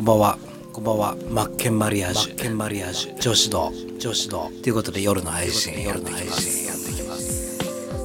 [0.00, 0.38] こんばんは。
[0.72, 1.16] こんばんは。
[1.28, 2.30] マッケンマリアージュ。
[2.30, 3.18] マッケンマリアージュ。
[3.18, 3.70] 上司道。
[3.98, 4.50] 上司道。
[4.62, 7.58] ということで夜の配信、夜の配信やっていきます。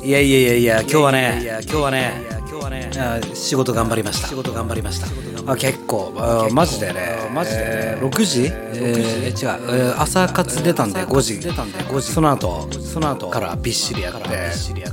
[0.04, 2.92] いやいやいやいや、今日はね、今日はね、今日はね、
[3.34, 4.28] 仕事頑張りました。
[4.28, 5.08] 仕事頑張りました。
[5.50, 12.12] あ結構、あマジでね、マジでね、6時、えー、違う、えー朝活出たんで5時、出たんで5時。
[12.12, 14.28] その後、その後からびっしりやって、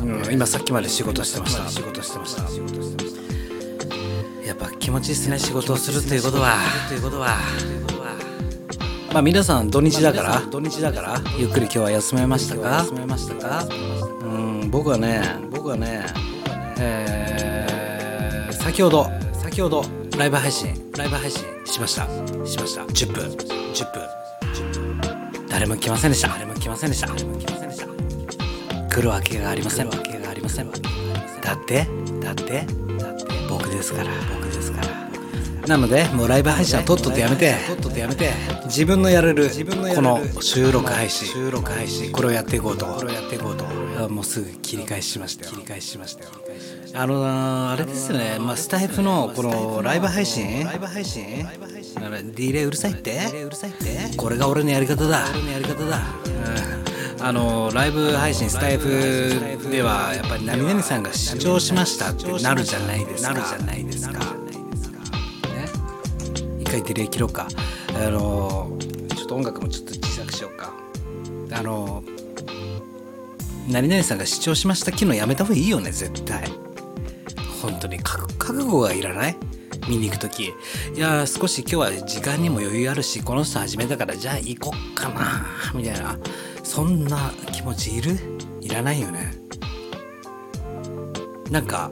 [0.04, 1.68] うん今さっきまで仕事してました。
[1.68, 3.01] 仕事してました。
[4.62, 6.57] ぱ気持ちいいですね仕事をするということは。
[6.89, 7.36] ということは
[9.12, 12.79] まあ皆さん土日だから土日だからゆっくり今日は休めましたか？
[12.79, 13.66] 休めましたか？
[14.22, 14.26] う
[14.64, 16.07] ん僕はね僕はね
[16.79, 19.85] えー先ほど先ほど
[20.16, 22.07] ライブ配信ライブ配信しました。
[22.46, 22.82] しました。
[22.82, 24.02] 10分10分
[24.54, 26.29] 10分誰も来ませんでした。
[26.29, 27.08] 誰も来ませんでした。
[27.08, 27.86] 誰も来ませんでした。
[28.94, 29.88] 来るわけがありません。
[29.88, 30.71] わけがありません。
[30.71, 30.90] だって
[31.43, 31.86] だって
[32.20, 32.81] だって僕
[33.83, 34.11] ですから。
[34.33, 35.03] 僕ですから。
[35.67, 38.33] なのでもうライブ配信はとっととやめてとっととやめて。
[38.64, 39.48] 自分のやれる
[39.94, 42.11] この収録配信収録配信。
[42.11, 42.86] これをやっていこうと。
[42.86, 43.64] これをやっていこうと。
[44.08, 45.50] もうすぐ切り返ししましたよ。
[45.52, 46.30] 切り返ししましたよ。
[46.94, 50.64] あのあれですよね、まあ、スタイフのこのライブ配信？
[50.64, 51.46] ライブ配信。
[51.48, 53.20] あれ D レイうるさいって？
[53.44, 54.17] うるさいって？
[54.17, 55.27] これが俺のやり方だ。
[55.33, 56.91] 俺のやり方だ、うん、
[57.24, 58.88] あのライブ配信スタイフ
[59.70, 63.34] ではやっぱり何々さんが視聴しましたってなるじゃないですか。
[63.34, 64.18] なるじゃないですか
[66.58, 67.46] 一回ディレイ切ろうか。
[67.94, 68.76] あの
[69.14, 70.72] ちょっと音楽もちょっと小さくしようか。
[71.52, 72.02] あの
[73.68, 76.48] 何々さんが視聴しました機能やめた方がいいよね絶対。
[77.62, 77.98] 本当に。
[78.00, 79.36] 覚覚悟がいらない？
[79.88, 80.52] 見に行く時。
[80.96, 86.18] いや少し今日は時間にも余裕あるしこの人始めたからじゃあ行こっかなみたいな。
[86.62, 88.18] そんな気持ちいる？
[88.60, 89.32] いらないよね。
[91.50, 91.91] なんか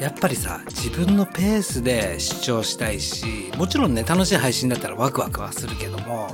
[0.00, 6.28] やっぱりさ自分のペースで視聴したいしもちろんね楽しい配信だったらワクワクはするけども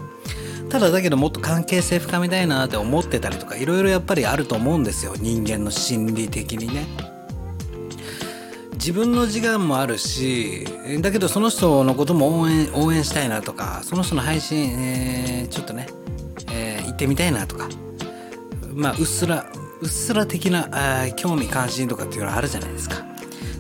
[0.71, 5.15] ただだけどもっと関係性深めたいなって思ってたりとかいろいろやっぱりあると思うんですよ。
[5.17, 6.87] 人間の心理的にね。
[8.73, 10.67] 自分の時間もあるし
[11.01, 15.87] だけどその人のことも応援応援したいなとかその人の配信、えーちょっとね、
[16.95, 17.69] 行ってみたいなとか。
[18.73, 19.47] まあうっすら
[19.81, 20.69] うっすら的な
[21.05, 23.05] あ興味関心とかっていうのはあるじゃないですか。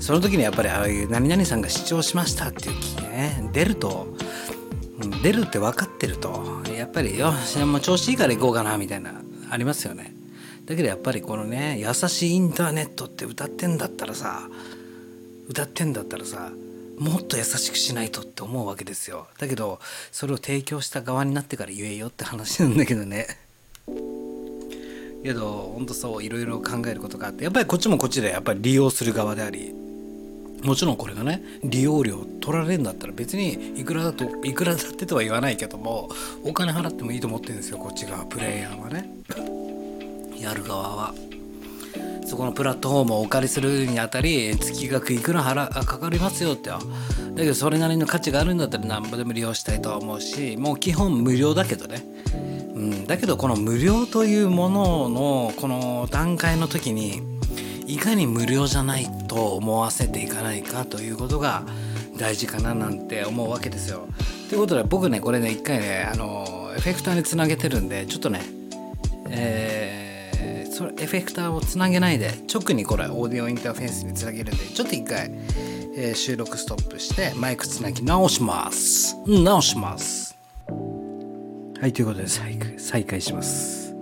[0.01, 4.07] その時にやっぱりああいう何々さんが視聴しましたっていう気ね出ると
[5.23, 9.15] 出るって分かってるとやっぱりよしもう調子いいから行こうかなみたいな
[9.51, 10.15] ありますよね。
[10.67, 14.49] だけどやっぱりこのね優しいインターネットって歌ってんだったらさ
[15.49, 16.51] 歌ってんだったらさ
[16.99, 19.27] もっと優しくしないとって思うわけですよ。
[19.39, 19.81] だけど
[20.13, 23.27] それを提供した側になってから言えよって話なんだけどね。
[25.23, 29.75] けどほんとそういろいろ考えることがあってやっぱりこっちもこっちでやっぱり利用する側であり
[30.63, 36.11] もちろんこれがね利用料取られるんだったら別にいくらだといくらだってとは言わないけども
[36.43, 38.25] お金払ってもいいと思ってるんですよこっち側。
[38.27, 39.09] プレイヤーはね。
[40.39, 41.15] やる側は。
[42.25, 46.71] そこのプラットフォームをお借りするにあたり月額いくら払かかりますよって。
[46.71, 46.79] よ
[47.35, 52.03] だけどそれなりの価値があるんだったら何ぼでも利用したいとは思うしもう基本無料だけどね。
[52.75, 57.23] うん、だけどこの無料というもののこの段階の時に
[57.87, 61.65] いかに無料じゃないと思わせていかないかということが
[62.17, 64.09] 大事かななんて思うわけですよ。
[64.49, 68.41] ということで僕ねこれね一回ねあのエフェクターにつなげてるんでちょっとね
[69.29, 69.74] えー
[70.75, 75.31] それエフェクターをつなげないで直にこれオーディオインターフェースにつなげるんでちょっと一回、
[75.97, 80.37] えー収録ストップしてマイクつなぎ直しますうん直します
[81.81, 83.95] はい、ということで再開再開します。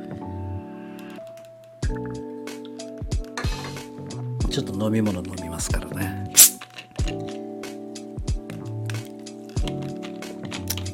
[4.48, 6.30] ちょっと飲み物飲みますからね。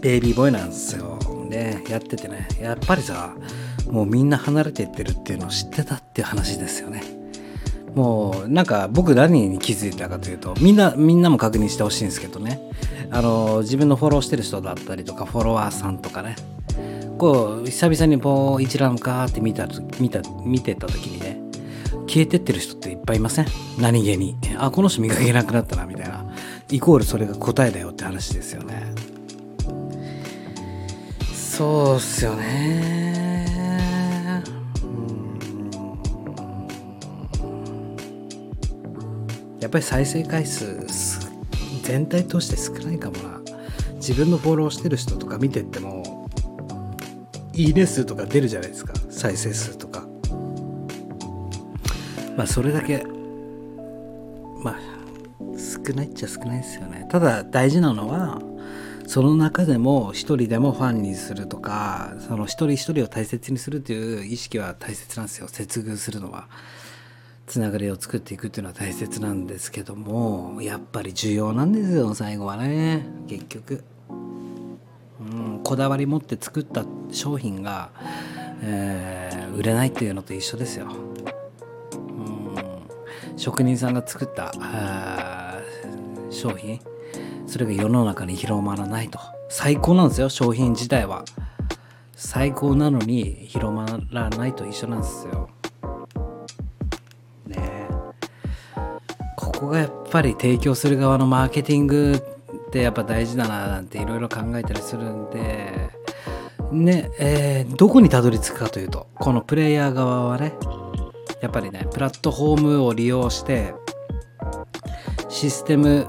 [0.00, 1.18] ベイビーボーイなんですよ。
[1.50, 2.48] ね、やっててね。
[2.58, 3.34] やっぱりさ、
[3.90, 7.02] もうみんな離れていってるっていうのを知ってたっていう話ですよね。
[7.94, 12.60] もうなんか僕何に気づいたかというとみんなみんなも確認してほしいんですけどね。
[13.10, 16.36] あの自分のフォローしてる人だったりとかフォロワーさんとかね。
[17.16, 19.66] こう久々にこう一覧かーって見た
[19.98, 21.40] 見た見てた時にね
[22.06, 23.46] 消えてってる人っていっぱいいません？
[23.78, 24.36] 何気に。
[24.58, 26.24] あこの人見かけなくなったなみたいな。
[26.70, 28.92] イコールそれが答えだよって話ですよね。
[31.32, 33.07] そうっすよね。
[39.68, 40.64] やっぱり再生回数
[41.82, 43.38] 全体通して少ないかもな。
[43.96, 46.26] 自分のフォローしてる人とか見てっても
[47.52, 48.94] いいね数とか出るじゃないですか。
[49.10, 50.06] 再生数とか。
[52.34, 53.04] まあそれだけ
[54.62, 54.78] まあ
[55.58, 57.06] 少ないっちゃ少ないですよね。
[57.10, 58.40] ただ大事なのは
[59.06, 65.48] その中でも一人でもファンにするとかその一人一人を大切にするという意識は大切なんですよ。
[65.48, 66.48] 接遇するのは。
[67.48, 73.06] つながりを作っていくっていうのは大切なんですけどもやっぱり重要なんですよ最後はね。
[73.26, 73.84] 結局、
[75.20, 77.90] うん、こだわり持って作った商品が、
[78.62, 80.88] えー、売れないっていうのと一緒ですよ、
[81.94, 81.98] う
[83.34, 84.52] ん、職人さんが作った
[86.30, 86.80] 商品
[87.46, 89.18] それが世の中に広まらないと。
[89.48, 91.24] 最高なんですよ商品自体は。
[92.14, 95.48] 最高なのに広まらないと一緒なんですよ。
[99.58, 102.22] ここがやっぱり提供する側のマーケティング
[102.68, 105.90] ってやっぱ大事だななんていろいろ考えたりするんで
[106.70, 110.52] ねえー、どこにたどり着くかというとこのプレイヤー側はね
[111.40, 113.74] やっぱりねプラットフォームを利用して
[115.28, 116.06] システム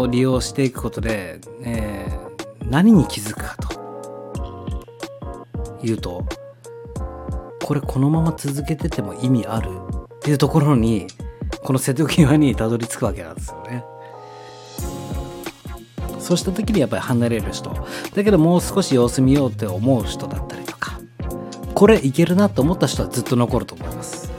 [0.00, 3.68] を利用していくことで、えー、何に気づくかと
[5.86, 6.24] いうと
[7.62, 9.68] これこのまま続けてても意味ある
[10.16, 11.06] っていうところに
[11.62, 13.84] この瀬戸際にたどり着くわけなんですよね。
[16.28, 17.70] そうした時にやっぱり離れる人
[18.14, 21.00] だけどもう少し様子見ようって思う人だったりとか
[21.74, 24.30] これいけるなと思った人はずっと残ると思います。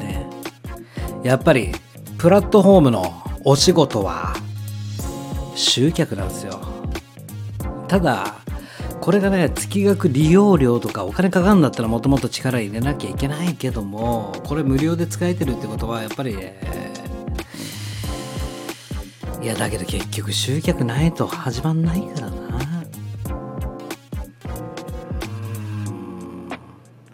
[0.00, 0.26] ね
[1.22, 1.72] やっぱり
[2.18, 4.34] プラットフォームのお仕事は
[5.54, 6.60] 集客なんですよ
[7.86, 8.41] ただ
[9.02, 16.56] これがね月額利用料とかお金かかるんだったらもともと力入れなきゃいけないけどもこれ無料で使えてるってことはやっぱり、ね、
[19.42, 22.52] いやだけど結局集客ないと始まんないからな。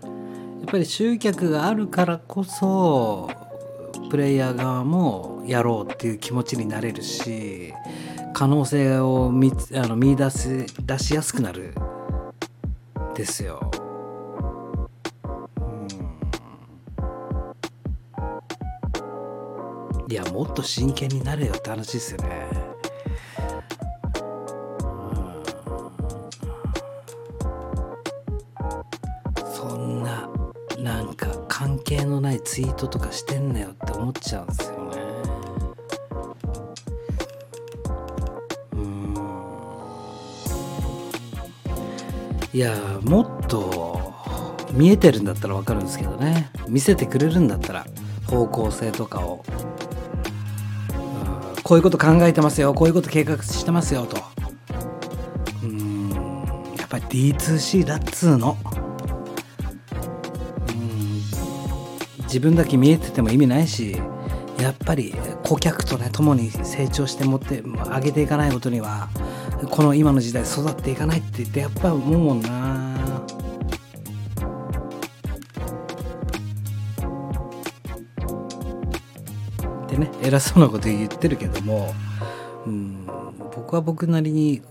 [0.03, 3.31] やっぱり集客があるからこそ
[4.11, 7.73] プレイヤー側もやろうっていう気持ちになれるし
[8.39, 11.75] 可能性を見あの見出す出しやすくなる
[13.17, 13.69] ですよ。
[20.09, 22.47] いやもっと真剣になれよって話ですよね。
[29.53, 30.31] そんな
[30.79, 35.08] なんか関係のないツイートとかしてんなよって思っちゃうんですよね
[42.59, 42.75] いや
[43.05, 44.17] もっと
[44.73, 46.51] 見えてるんだったら分かるんですけどね。
[46.67, 47.87] 見せてくれるんだったら
[48.27, 49.45] 方向性とかを。
[51.63, 54.17] こういうこと考えてますよこういうこと計画してますよと。
[55.63, 56.11] うん
[56.77, 58.59] やっぱり D2C だっつうの
[62.23, 63.97] 自分だけ見えてても意味ないし
[64.61, 65.15] やっぱり
[65.45, 69.11] 顧客とね共に成長して持って上げていかないことには
[69.67, 73.25] この今の時代育っていかないって言ってやっぱ思うもんな。
[79.89, 81.93] でね偉そうなこと言ってるけども、
[82.67, 83.07] うん、
[83.55, 84.63] 僕は僕なりに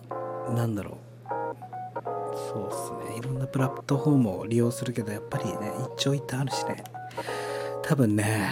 [0.56, 0.98] 何だろう。
[2.54, 2.70] そう
[3.04, 3.18] ですね。
[3.18, 6.84] いろんなプラットフォームを利用するけどやっぱりね一長一短あるしね。
[7.84, 8.50] 多分ね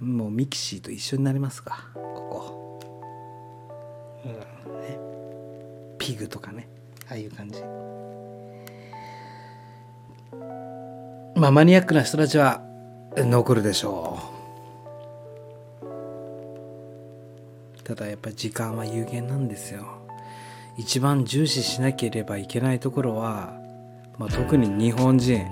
[0.00, 2.80] もうミキシーと一緒になりますかここ、
[4.24, 4.73] うん、
[6.04, 6.68] ピグとかね。
[7.08, 7.62] ああいう感じ。
[11.40, 12.60] まあマニアックな人たちは
[13.16, 14.18] 残るでしょ
[15.82, 15.86] う。
[17.84, 19.86] ただやっぱ時間は有限なんですよ。
[20.76, 23.58] 一番重視しなければいけないところは、
[24.18, 25.46] まあ、特に日本人。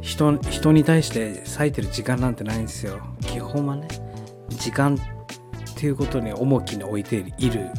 [0.00, 2.98] 人人に対して割いてる時間なんてないんですよ。
[3.20, 3.86] 基本はね
[4.48, 4.98] 時間っ
[5.76, 7.70] ていうことに重きに置いている。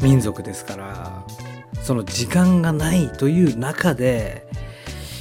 [0.00, 1.24] 民族ですから
[1.82, 4.46] その時間がないという中で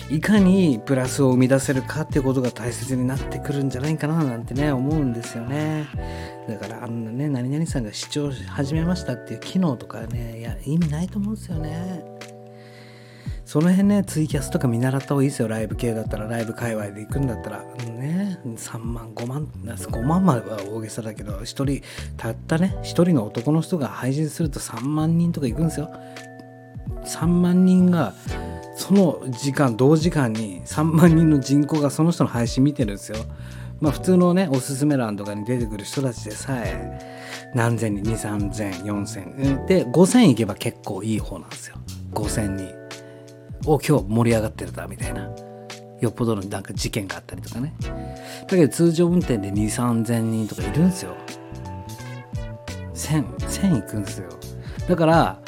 [0.09, 5.87] いかにプラスを生み出せるかっていうことが大切になってくるんじゃないかななんてね思うんですよね。
[6.47, 12.16] だからあんなね何々さんが視聴し始めましたっていう機能とかねいや意味ないと思うんですよね。
[13.47, 15.47] その辺ねツイキャスとか見習った方がいいですよ。
[15.47, 17.63] ライブ系だったらライブ界隈で行くんだったら。
[17.63, 21.81] ね3万5万5万までは大げさだけど1人
[22.17, 25.89] たったね1人の男の人が配信すると3万人とか行くんですよ。
[27.05, 28.13] 3万人が
[28.75, 33.17] その時間同時間に3万人の人口がその人の配信見てるんですよ。
[33.79, 41.77] まあ普通のねおすすめ欄とかに出てくる人たちでさえ何千人2 3 0 0 0 4千で5000いけば結構いい方なんですよ。
[42.11, 42.76] 5000人。
[43.67, 45.29] お今日盛り上がってるだみたいな。
[45.99, 47.73] よっぽどのなんか事件があったりとかね。
[47.79, 51.15] だけど通常運転で2 3 0 0 0人とかいるんですよ。
[52.93, 54.29] 1000いくんですよ。
[54.87, 55.39] だから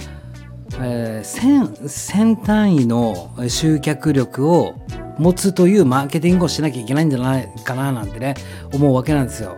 [0.82, 4.76] えー、1000, 単位の集客力を
[5.18, 8.36] 持つというマーケティングをしなきゃいけないんじゃないかななんてね
[8.74, 9.58] 思うわけなんですよ。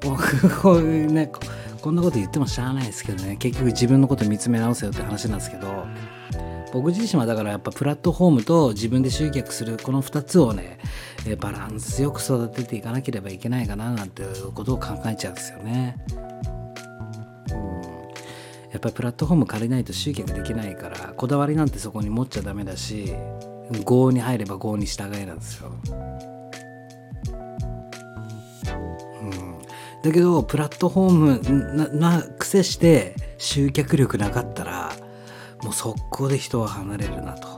[0.00, 1.30] 僕こういうね
[1.80, 3.36] こんなこと言ってもしゃあないですけどね。
[3.36, 5.86] 結局自分のこと見つめ直せよって話なんですけど。
[6.72, 10.78] 僕自身はだからやっぱプラットフォームと自分で集客するこの2つをね
[11.40, 14.22] バランスよく育てていかなければいけないかななんて
[14.54, 15.96] ことを考えちゃうんですよね。
[18.72, 23.14] やっぱりプラットフォーム借りないと集客できないからこだわりなんてそこに持っちゃダメだし
[23.88, 25.72] 業に入れば業に従いなんですよ。
[29.22, 29.58] うん、
[30.02, 34.92] だけどプラットフォームなな癖して集客力なかったら
[35.62, 37.48] もう速攻で人は離れるなと。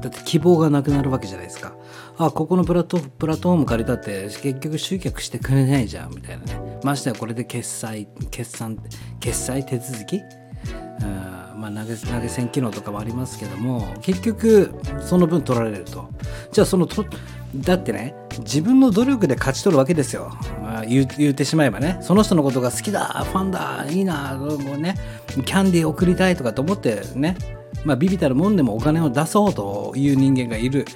[0.00, 1.74] だって希望がなくなるわけじゃないですか。
[2.18, 8.78] あここのプラットプラットフォーム借りたって結局集客してくれないじゃんみたいなねましてやこれで決済決算
[9.18, 10.20] 決済手続き？
[11.56, 16.10] まあ、投げ投げ銭機能とかもありますけども結局その分取られると
[16.52, 17.06] じゃあそのと
[17.56, 24.96] だってね自分の努力で勝ち取るわけですよ、まあ、言言ってしまえばねその人のことが好きだファンだいいなもうね
[25.28, 27.36] キャンディー送りたいとかと思ってね
[27.84, 30.86] まあ、ビビたるもんでもお金を出そうという人間がいる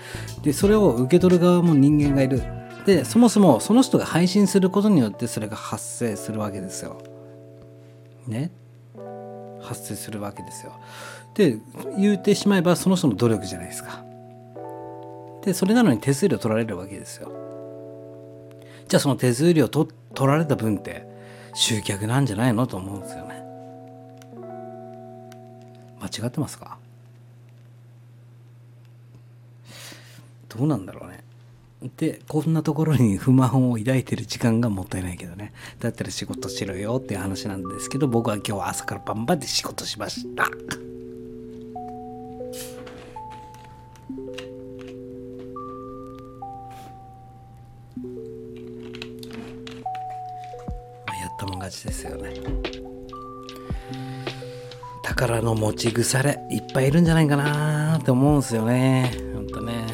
[0.42, 2.42] でそれを受け取る側も人間がいる
[2.86, 7.02] でそもそもその人が配信することによってそれが発生するわけですよ。
[8.26, 8.50] ね
[9.60, 10.72] 発生するわけですよ。
[11.34, 11.58] で
[11.98, 14.02] 言うてしまえばその人の努力じゃないですか。
[15.44, 17.32] でそれなのに手数料取られるわけですよ。
[18.88, 21.06] じゃあその手数料と取られた分って
[21.54, 23.42] 集客なんじゃないのと思うんですよね。
[26.00, 26.78] 間違ってますか？
[30.48, 31.22] どうなんだろうね。
[31.96, 40.48] でこんなところに不満を抱いてる時間がもったいないけどねだったら仕事しろよっていう話なんですけど僕は今日は朝から晩まで仕事しました
[51.68, 52.34] やったもん勝ちですよね。
[55.02, 59.12] 宝の持ち腐れいっぱいいるんじゃないかなって思うんですよね。
[59.34, 59.86] ほんとね。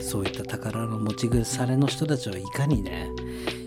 [0.00, 3.08] そういった宝の持ち腐れの人たちをいかにね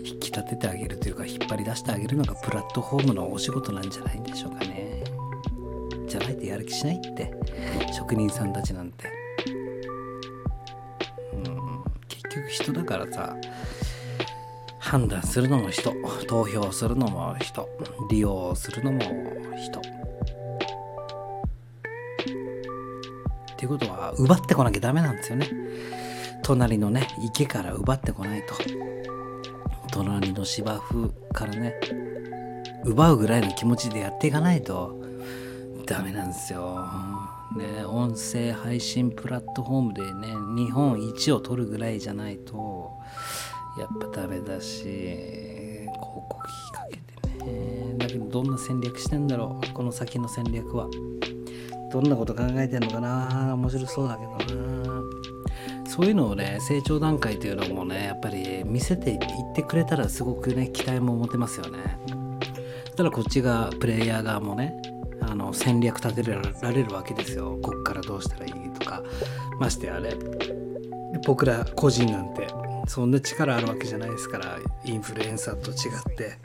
[0.04, 5.02] 引き立ててあげるというか引っ張り出してあげるのがプラットフォームのお仕事なんじゃないんでしょうかね。
[6.06, 7.32] じゃないとやる気しないって。
[7.92, 9.13] 職人さんたちなんて。
[12.54, 13.36] 人だからさ
[14.78, 15.92] 判断するのも人
[16.28, 17.68] 投票するのも人
[18.10, 19.00] 利用するのも
[19.56, 19.80] 人。
[19.80, 19.82] っ
[23.56, 25.48] ていうことは奪ってこなきゃダメなんですよね。
[26.42, 28.54] 隣のね池から奪ってこないと。
[29.90, 31.80] 隣の芝生からね
[32.84, 35.00] 奪うぐらいの気持ちでやっていかないと
[35.86, 36.78] ダメなんですよ。
[37.56, 42.92] ね、音声配信プラットフォームでね日本一を取るぐらいじゃないと
[43.78, 46.96] やっぱダメだし広告費かけ
[47.28, 47.94] てね。
[47.98, 50.88] だけどどんな戦略してんだろうこの先の戦略は。
[51.92, 55.00] どんなこと考えてんのかな面白そうだけどな。
[55.86, 59.18] そういうのをね成長段階というのもねやっぱり見せていっ
[59.54, 61.78] てくれたらすごくね期待も持てますよね。
[62.96, 64.80] たらこっちがプレイヤー側もね
[65.34, 67.58] あの戦略立てられるわけですよ。
[67.60, 69.02] こっからどうしたらいいとか。
[69.58, 70.16] ましてあれ
[71.26, 72.46] 僕ら個人なんて
[72.86, 74.58] そんな力あるわけじゃないですから。
[74.84, 76.38] インフルエンサーと違って。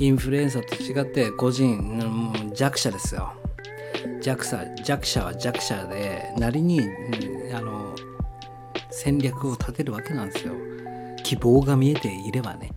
[0.00, 3.34] インフルエンサーと違って個人弱者ですよ。
[4.22, 6.80] 弱者弱者は弱者でなりに、
[7.54, 7.94] あの
[8.90, 10.54] 戦略を立てるわけなんですよ。
[11.22, 12.72] 希望が見えていればね。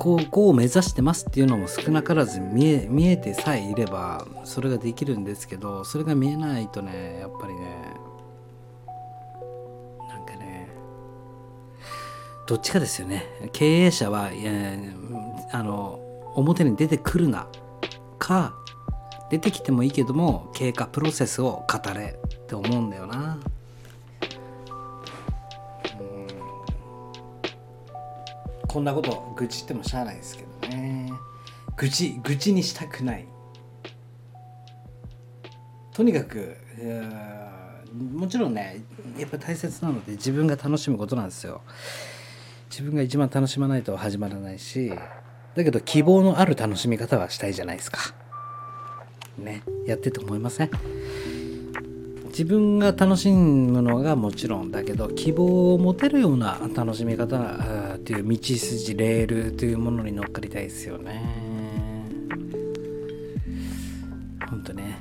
[0.00, 7.60] ここう目指してますっていうのも少なからず見え見えてさえいればそれができるんですけどそれが見えないとねやっぱりね
[10.08, 10.70] なんかね
[12.46, 16.00] どっちかですよね経営者は、えー、あの
[16.34, 17.46] 表に出てくるな
[18.18, 18.54] か
[19.30, 23.38] 出てきてもいいけども経過プロセスを語れって思うんだよな。
[28.70, 31.10] こんなこと愚痴ってもしゃあないですけどね。
[31.76, 33.26] 愚痴愚痴にしたくない。
[35.92, 36.56] とにかく
[38.14, 38.80] もちろんね
[39.18, 41.62] やっぱ大切なので自分が楽しむことなんですよ。
[42.70, 44.92] 自分が一番楽しまないと始まらないし
[45.56, 48.14] だけど希望のある楽しみ方はしたいじゃないですか。
[49.36, 50.70] ねやってて思いません？
[52.28, 61.22] 自分が楽しむのがもちろんだけど希望を持てるような楽しみ方っていう道筋レールというものに乗っかりたいですよね。
[64.48, 64.98] ほんとね。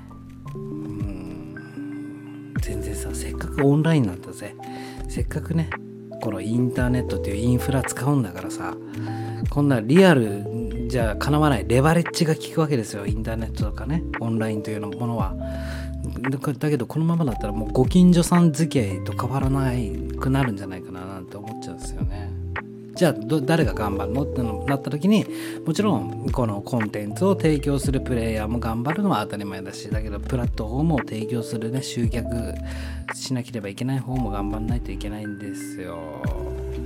[0.53, 2.53] うん。
[2.61, 4.55] 全然させっかくオンラインなんだぜ。
[5.07, 5.71] せっかくね
[6.21, 8.75] このインターネットっていうインフラ使うんだからさ
[9.49, 14.03] こんなリアルじゃかなわないレバレッジが効くわけですよインターネットとかね。
[14.19, 15.33] オンラインというものは。
[16.59, 19.89] だけどこのままだったらもうご近所さん付き合いと変わらない
[20.19, 22.38] くなるんじゃないかななんて思っちゃうんですよね。
[22.99, 25.25] じゃあ誰が頑張るのってなった時に
[25.65, 32.53] もちろんこのコンテンツを提供するプレイヤーも頑張るのは当たり前だしだけどプラットフォームを提供するね集客
[33.13, 35.97] しなければいけない方も頑張らないといけないんですよ。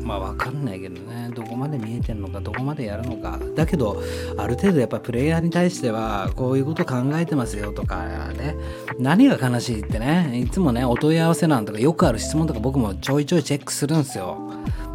[0.04, 1.32] まあ分かんないけどね。
[1.34, 3.40] どこまで見えてるのかどこまでやるのか。
[3.56, 4.04] だけど
[4.38, 8.06] ある程度やっぱプレイヤーに対してはこういうこと考えてますよとか
[8.38, 8.56] ね。
[9.00, 14.38] 何が悲しいってねいつもねお問い合わせなんとかよくある質問とか僕もちょいちょいチェックするんですよ。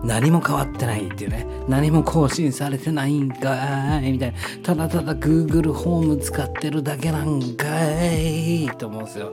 [0.04, 1.46] 何も変わってないっていうね。
[1.68, 4.12] 何も更新されてないんかい。
[4.12, 4.38] みたいな。
[4.62, 7.66] ただただ Google ホーム使ってるだけなんか
[8.14, 9.32] いと思うんですよ。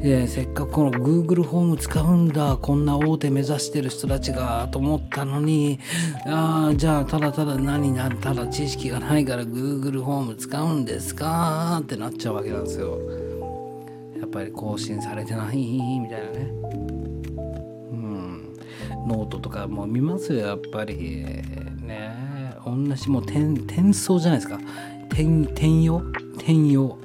[0.00, 2.56] でせっかくこの Google ホーム使うんだ。
[2.56, 5.80] こんな大手目指してる人たちがと思ったのに。
[6.26, 12.98] ああじゃあただただ何なただ知識がないから Google ホーム使うんですかってなっちゃうわけなんですよ。
[14.20, 16.93] やっぱり更新されてないみたいなね。
[19.06, 21.24] ノートとかも見ますよやっぱり。
[21.82, 22.56] ね。
[22.64, 24.58] 同じもう転転送じゃないですか。
[25.10, 25.98] 転転用
[26.36, 26.96] 転用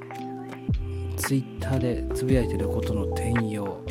[1.16, 3.82] ツイッターでつぶやいてることの転用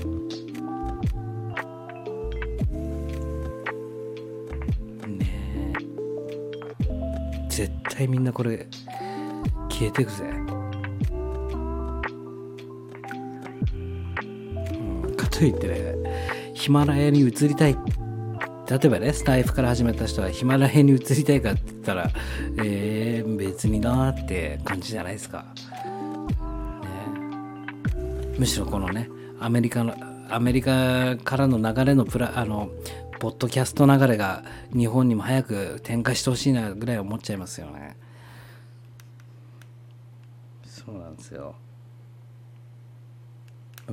[5.08, 5.74] ね。
[6.88, 6.94] え
[7.48, 8.66] 絶対みんなこれ
[9.70, 10.28] 消えてくぜ、う
[15.12, 15.94] ん、かといってね
[16.56, 17.78] ヒマラヤに移りたい。
[18.70, 22.12] 例えばねスタイフから始めた人はヒマラヤに移りたいかって言ったら、
[22.64, 26.88] えー、別になーって感じじゃないですか、ね、
[28.38, 29.96] むしろこのねアメリカの
[30.30, 32.70] アメリカからの流れのプラあの
[33.20, 37.98] ポッドキャスト流れが日本にも早く展開してほしいなぐらい思っちゃいますよね。
[40.64, 41.56] そうなんですよ。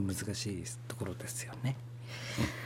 [0.00, 1.76] 難しいところですよね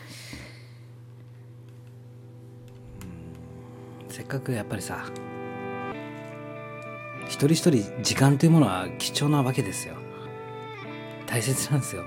[4.11, 5.07] せっかくやっぱりさ
[7.27, 9.95] 一人一人時間というものは貴重なわけですよ。
[11.27, 12.05] 大切なんですよ。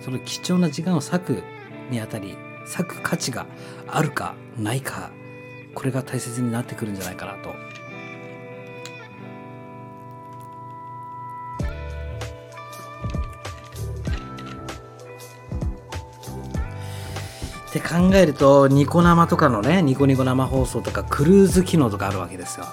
[0.00, 1.42] その貴重な時間を割く
[1.90, 3.46] にあたり割く価値が
[3.88, 5.10] あるかないか
[5.74, 7.54] これが大切になってくるんじゃないかなと。
[17.68, 22.66] って考えるとニコ生とかのねニコニコ生放送とかクルーズ機能とかあるわけですよ。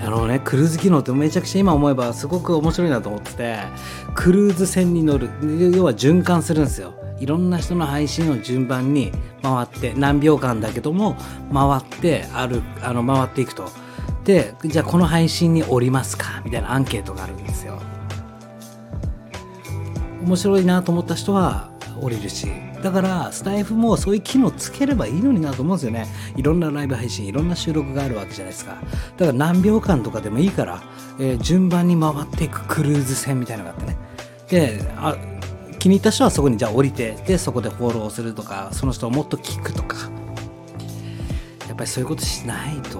[0.00, 3.58] あのねクルーズ機能ってめちゃくちゃ今思えばすごく面白いなと思ってて
[4.14, 5.28] クルーズ船に乗る
[5.74, 6.94] 要は循環するんですよ。
[7.18, 9.10] いろんな人の配信を順番に
[9.42, 11.16] 回って何秒間だけども
[11.52, 13.68] 回ってあるあの回っていくと。
[14.24, 16.42] でじゃあこの配信に降りますか？
[16.44, 17.80] みたいなアンケートがあるんですよ。
[20.22, 21.70] 面白いなと思った人は
[22.00, 22.46] 降りるし
[22.82, 26.06] だからスタイフもそういう機能つければいいのになと思うんですよね。
[26.36, 28.76] いろんなライブ配信いろんな収録があるわけじゃないですか。
[29.16, 30.82] だから何秒間とかでもいいから、
[31.18, 33.98] えー、順番に回っていくクルーズ船みたいなのがあってね。
[34.48, 35.16] であ
[35.78, 40.10] 気に入った人はそこにじゃあ降りてでそこでフォローするとかその人をもっと聞くとか。
[41.68, 42.98] やっぱりそういうことしないと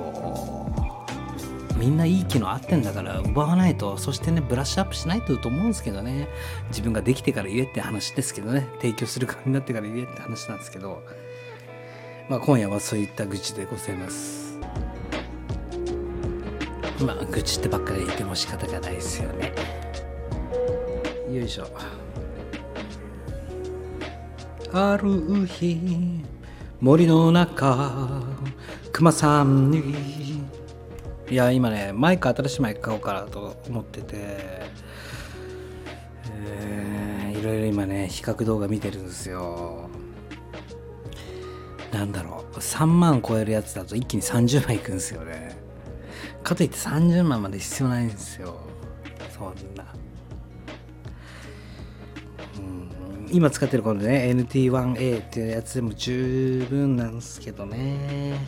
[1.78, 6.28] みんないい機能あってんだから奪わないとそしてねブラッシュアップしないとと思うんですけどね。
[6.68, 8.66] 自分ができてから言えって話ですけどね。
[8.80, 11.02] 提供する側になってから言えって話なんですけど。
[12.28, 14.58] まあ今夜はそういった愚痴でございます。
[17.00, 19.54] まあ愚痴ってばっかり言っても仕方がないですよね。
[21.32, 21.68] よいしょ。
[24.72, 26.22] ある日
[26.80, 28.22] 森の中
[28.92, 30.44] 熊さんに
[31.30, 34.14] いや今ねマイク新しいマイク買おうかなと思ってて、
[36.30, 39.90] えー、いろいろ今ね比較動画見てるんですよ。
[41.92, 45.56] なんだろう3万超えるやつだと一気に30万いくんですよね。
[46.42, 48.56] かといって30万まで必要ないんですよ。
[49.30, 49.84] そんな。
[52.56, 58.38] うん今使ってるこのね NT1A っていうやつでも十分なんですけどね。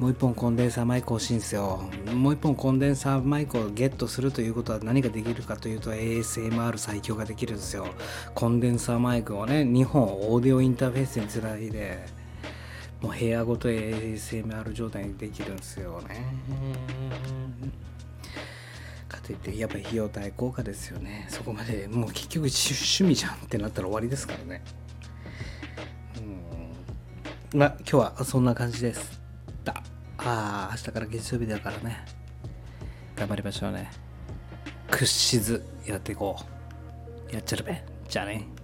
[0.00, 1.82] もう一本コンデンサーマイク欲しいんですよ。
[2.14, 7.86] もう一本コンデンサーマイクをゲットするということは何ができるかというと ASMR 最強ができるんですよ。
[8.34, 12.06] コンデンサーマイクをね2本オーディオインターフェースにつないで
[13.02, 16.24] もう部屋ごと ASMR 状態にできるんですよね。
[19.06, 21.26] かといってやっぱり費用対効果ですよね。
[21.28, 24.62] そこまでもう結局趣味じゃんってなったら終わりですからね。
[27.52, 27.60] うん。
[27.60, 29.19] まあ今日はそんな感じです。
[30.22, 32.04] ああ明日から月曜日だからね。
[33.16, 33.90] 頑張りましょうね。
[34.90, 36.36] 屈しずやっていこ
[37.30, 37.34] う。
[37.34, 38.59] やっちゃるべじゃあね。